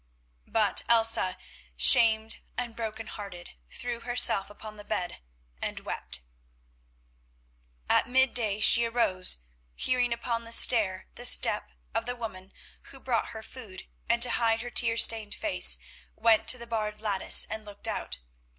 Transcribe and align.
But 0.47 0.81
Elsa, 0.89 1.37
shamed 1.75 2.39
and 2.57 2.75
broken 2.75 3.05
hearted, 3.05 3.51
threw 3.71 3.99
herself 3.99 4.49
upon 4.49 4.75
the 4.77 4.83
bed 4.83 5.21
and 5.61 5.79
wept. 5.81 6.21
At 7.87 8.07
mid 8.09 8.33
day 8.33 8.61
she 8.61 8.85
arose, 8.85 9.37
hearing 9.75 10.11
upon 10.11 10.43
the 10.43 10.51
stair 10.53 11.05
the 11.13 11.23
step 11.25 11.69
of 11.93 12.07
the 12.07 12.15
woman 12.15 12.51
who 12.89 12.99
brought 12.99 13.27
her 13.27 13.43
food, 13.43 13.83
and 14.09 14.23
to 14.23 14.31
hide 14.31 14.61
her 14.61 14.71
tear 14.71 14.97
stained 14.97 15.35
face 15.35 15.77
went 16.15 16.47
to 16.47 16.57
the 16.57 16.65
barred 16.65 16.99
lattice 16.99 17.45
and 17.45 17.63
looked 17.63 17.87
out. 17.87 18.17